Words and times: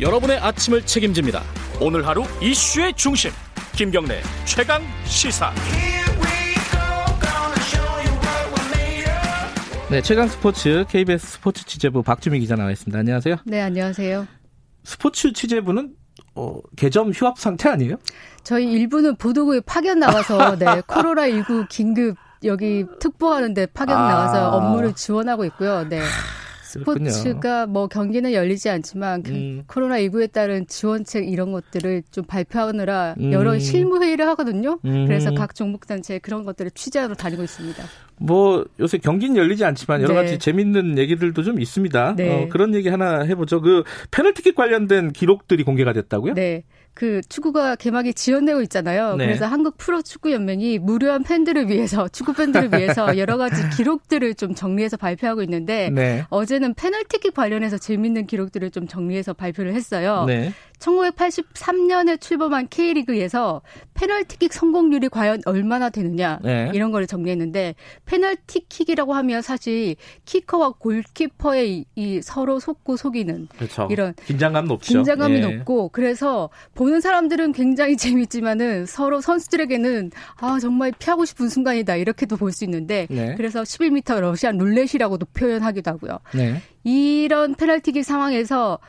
여러분의 0.00 0.38
아침을 0.38 0.86
책임집니다. 0.86 1.42
오늘 1.78 2.06
하루 2.06 2.22
이슈의 2.40 2.94
중심 2.94 3.30
김경래 3.72 4.22
최강 4.46 4.82
시사. 5.04 5.52
네, 9.90 10.00
최강 10.00 10.26
스포츠 10.28 10.84
KBS 10.88 11.26
스포츠 11.26 11.66
취재부 11.66 12.02
박주미 12.02 12.40
기자 12.40 12.56
나와 12.56 12.70
있습니다. 12.70 12.98
안녕하세요. 12.98 13.36
네, 13.44 13.60
안녕하세요. 13.60 14.26
스포츠 14.84 15.34
취재부는 15.34 15.92
어, 16.34 16.60
개점 16.76 17.10
휴업 17.10 17.38
상태 17.38 17.68
아니에요? 17.68 17.96
저희 18.42 18.72
일부는 18.72 19.16
보도국에 19.16 19.60
파견 19.60 19.98
나와서 19.98 20.56
네, 20.56 20.80
코로나 20.86 21.28
19 21.28 21.66
긴급 21.68 22.16
여기 22.44 22.86
특보하는데 23.00 23.66
파견 23.66 23.98
아. 23.98 24.08
나와서 24.08 24.50
업무를 24.52 24.94
지원하고 24.94 25.44
있고요. 25.44 25.86
네. 25.88 26.00
슬군요. 26.70 27.10
스포츠가 27.10 27.66
뭐 27.66 27.88
경기는 27.88 28.32
열리지 28.32 28.70
않지만 28.70 29.22
그 29.22 29.32
음. 29.32 29.62
코로나 29.66 29.98
19에 29.98 30.30
따른 30.30 30.66
지원책 30.68 31.28
이런 31.28 31.50
것들을 31.50 32.04
좀 32.10 32.24
발표하느라 32.24 33.16
음. 33.18 33.32
여러 33.32 33.58
실무 33.58 34.02
회의를 34.02 34.28
하거든요. 34.28 34.78
음. 34.84 35.06
그래서 35.06 35.32
각 35.34 35.54
종목 35.54 35.86
단체 35.86 36.18
그런 36.18 36.44
것들을 36.44 36.70
취재하러 36.70 37.14
다니고 37.14 37.42
있습니다. 37.42 37.82
뭐 38.20 38.64
요새 38.78 38.98
경기는 38.98 39.36
열리지 39.36 39.64
않지만 39.64 40.02
여러 40.02 40.14
네. 40.14 40.22
가지 40.22 40.38
재밌는 40.38 40.98
얘기들도 40.98 41.42
좀 41.42 41.58
있습니다. 41.58 42.14
네. 42.16 42.44
어, 42.44 42.48
그런 42.48 42.74
얘기 42.74 42.88
하나 42.88 43.22
해보죠. 43.22 43.62
그 43.62 43.82
페널티킥 44.10 44.54
관련된 44.54 45.12
기록들이 45.12 45.64
공개가 45.64 45.92
됐다고요? 45.92 46.34
네. 46.34 46.64
그 46.92 47.22
축구가 47.28 47.76
개막이 47.76 48.12
지연되고 48.12 48.60
있잖아요. 48.62 49.16
네. 49.16 49.24
그래서 49.24 49.46
한국 49.46 49.78
프로축구 49.78 50.32
연맹이 50.32 50.78
무료한 50.78 51.22
팬들을 51.22 51.68
위해서 51.68 52.08
축구 52.08 52.34
팬들을 52.34 52.78
위해서 52.78 53.06
여러 53.16 53.38
가지 53.38 53.62
기록들을 53.70 54.34
좀 54.34 54.54
정리해서 54.54 54.98
발표하고 54.98 55.42
있는데 55.44 55.88
네. 55.90 56.26
어제 56.28 56.58
는 56.60 56.74
페널티킥 56.74 57.32
관련해서 57.32 57.78
재밌는 57.78 58.26
기록들을 58.26 58.70
좀 58.70 58.86
정리해서 58.86 59.32
발표를 59.32 59.72
했어요. 59.72 60.24
네. 60.26 60.52
1983년에 60.78 62.20
출범한 62.20 62.68
K리그에서 62.68 63.62
페널티킥 64.00 64.54
성공률이 64.54 65.10
과연 65.10 65.42
얼마나 65.44 65.90
되느냐 65.90 66.38
네. 66.42 66.70
이런 66.72 66.90
걸 66.90 67.06
정리했는데 67.06 67.74
페널티킥이라고 68.06 69.12
하면 69.12 69.42
사실 69.42 69.96
키커와 70.24 70.76
골키퍼의 70.78 71.76
이, 71.76 71.84
이 71.96 72.22
서로 72.22 72.58
속고 72.60 72.96
속이는 72.96 73.48
그렇죠. 73.58 73.88
이런 73.90 74.14
긴장감 74.24 74.68
높죠. 74.68 74.94
긴장감이 74.94 75.36
예. 75.36 75.40
높고 75.40 75.90
그래서 75.90 76.48
보는 76.74 77.02
사람들은 77.02 77.52
굉장히 77.52 77.96
재밌지만은 77.98 78.86
서로 78.86 79.20
선수들에게는 79.20 80.12
아 80.38 80.58
정말 80.58 80.92
피하고 80.98 81.26
싶은 81.26 81.50
순간이다 81.50 81.96
이렇게도 81.96 82.36
볼 82.36 82.50
수 82.50 82.64
있는데 82.64 83.06
네. 83.10 83.34
그래서 83.36 83.62
11m 83.62 84.20
러시안 84.20 84.58
룰렛이라고도 84.58 85.26
표현하기도 85.34 85.88
하고요. 85.88 86.18
네. 86.34 86.60
이런 86.82 87.54
페널티킥 87.54 88.04
상황에서 88.04 88.80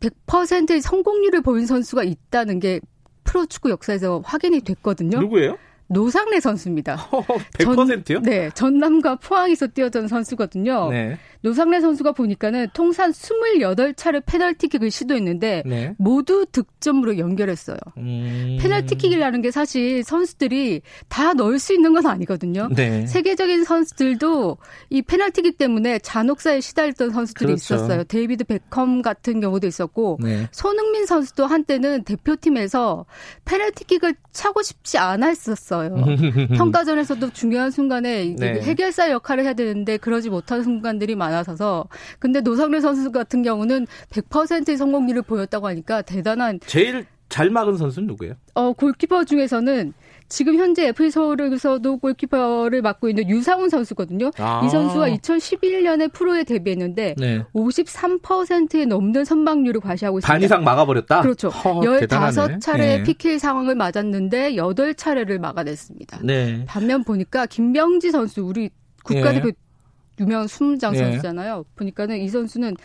100%의 0.00 0.80
성공률을 0.80 1.42
보인 1.42 1.66
선수가 1.66 2.02
있다는 2.02 2.58
게 2.58 2.80
프로축구 3.26 3.70
역사에서 3.70 4.22
확인이 4.24 4.60
됐거든요. 4.60 5.20
누구예요? 5.20 5.58
노상래 5.88 6.40
선수입니다. 6.40 6.96
100%요? 7.58 8.04
전, 8.04 8.22
네, 8.22 8.50
전남과 8.50 9.16
포항에서 9.16 9.68
뛰었던 9.68 10.08
선수거든요. 10.08 10.90
네. 10.90 11.18
노상래 11.42 11.80
선수가 11.80 12.12
보니까는 12.12 12.68
통산 12.72 13.12
28차례 13.12 14.22
페널티킥을 14.24 14.90
시도했는데 14.90 15.62
네. 15.64 15.94
모두 15.98 16.46
득점으로 16.50 17.18
연결했어요. 17.18 17.76
음... 17.98 18.58
페널티킥이라는 18.60 19.42
게 19.42 19.50
사실 19.50 20.02
선수들이 20.02 20.82
다 21.08 21.34
넣을 21.34 21.58
수 21.58 21.72
있는 21.72 21.94
건 21.94 22.06
아니거든요. 22.06 22.68
네. 22.74 23.06
세계적인 23.06 23.64
선수들도 23.64 24.56
이 24.90 25.02
페널티킥 25.02 25.58
때문에 25.58 25.98
잔혹사에 26.00 26.60
시달렸던 26.60 27.10
선수들이 27.10 27.46
그렇죠. 27.46 27.74
있었어요. 27.74 28.04
데이비드 28.04 28.44
베컴 28.44 29.02
같은 29.02 29.40
경우도 29.40 29.66
있었고 29.66 30.18
네. 30.22 30.48
손흥민 30.52 31.06
선수도 31.06 31.46
한때는 31.46 32.04
대표팀에서 32.04 33.06
페널티킥을 33.44 34.14
차고 34.32 34.62
싶지 34.62 34.98
않았었어요. 34.98 35.94
평가전에서도 36.56 37.30
중요한 37.30 37.70
순간에 37.70 38.34
네. 38.36 38.60
해결사 38.60 39.10
역할을 39.10 39.44
해야 39.44 39.54
되는데 39.54 39.96
그러지 39.96 40.30
못한 40.30 40.62
순간들이 40.62 41.14
많아 41.14 41.25
많아서서 41.26 41.86
근데 42.18 42.40
노상래 42.40 42.80
선수 42.80 43.10
같은 43.12 43.42
경우는 43.42 43.86
100%의 44.10 44.76
성공률을 44.76 45.22
보였다고 45.22 45.66
하니까 45.68 46.02
대단한 46.02 46.60
제일 46.66 47.06
잘 47.28 47.50
막은 47.50 47.76
선수는 47.76 48.06
누구예요? 48.06 48.34
어 48.54 48.72
골키퍼 48.72 49.24
중에서는 49.24 49.92
지금 50.28 50.56
현재 50.56 50.88
FC 50.88 51.10
서울에서도 51.10 51.98
골키퍼를 51.98 52.82
맡고 52.82 53.08
있는 53.08 53.28
유상훈 53.28 53.68
선수거든요. 53.68 54.30
아. 54.38 54.62
이 54.64 54.68
선수가 54.68 55.08
2011년에 55.10 56.12
프로에 56.12 56.44
데뷔했는데 56.44 57.14
네. 57.16 57.44
53%에 57.54 58.86
넘는 58.86 59.24
선방률을 59.24 59.80
과시하고 59.80 60.18
있습니다. 60.18 60.32
반 60.32 60.42
이상 60.42 60.64
막아버렸다? 60.64 61.22
그렇죠. 61.22 61.48
허, 61.48 61.80
15차례 61.80 62.78
네. 62.78 63.02
PK 63.04 63.38
상황을 63.38 63.76
맞았는데 63.76 64.54
8차례를 64.54 65.38
막아냈습니다. 65.38 66.20
네. 66.24 66.64
반면 66.66 67.04
보니까 67.04 67.46
김병지 67.46 68.10
선수 68.10 68.42
우리 68.42 68.70
국가대표 69.04 69.46
네. 69.46 69.52
유명한 70.20 70.46
수문장 70.46 70.94
예. 70.94 70.98
선수잖아요. 70.98 71.64
보니까는 71.76 72.18
이 72.18 72.28
선수는 72.28 72.76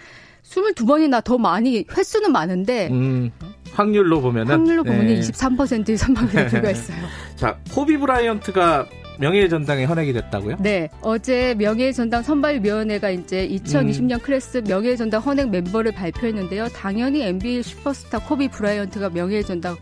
22번이나 0.43 1.23
더 1.23 1.37
많이 1.37 1.85
횟수는 1.95 2.31
많은데 2.31 2.89
음, 2.91 3.31
확률로 3.73 4.21
보면은 4.21 4.51
확률로 4.51 4.83
보면 4.83 5.09
예. 5.09 5.19
23%의 5.19 5.97
선방률에 5.97 6.47
불과했어요. 6.49 6.97
자, 7.35 7.57
코비 7.71 7.97
브라이언트가 7.97 8.87
명예의 9.19 9.49
전당에 9.49 9.85
헌액이 9.85 10.13
됐다고요? 10.13 10.57
네. 10.59 10.89
어제 11.01 11.53
명예의 11.59 11.93
전당 11.93 12.23
선발위원회가 12.23 13.11
이제 13.11 13.47
2020년 13.49 14.13
음. 14.13 14.19
클래스 14.19 14.63
명예의 14.67 14.97
전당 14.97 15.21
헌액 15.21 15.51
멤버를 15.51 15.91
발표했는데요. 15.91 16.69
당연히 16.69 17.21
NBA 17.21 17.61
슈퍼스타 17.61 18.19
코비 18.19 18.47
브라이언트가 18.47 19.09
명예의 19.09 19.43
전당 19.43 19.77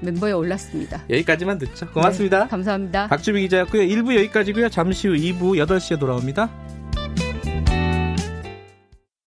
멤버에 0.00 0.32
올랐습니다. 0.32 1.02
여기까지만 1.10 1.58
듣죠. 1.58 1.86
고맙습니다. 1.90 2.44
네, 2.44 2.48
감사합니다. 2.48 3.08
박주미 3.08 3.42
기자였고요. 3.42 3.82
1부 3.82 4.16
여기까지고요. 4.16 4.70
잠시 4.70 5.06
후 5.06 5.14
2부 5.14 5.62
8시에 5.66 6.00
돌아옵니다. 6.00 6.48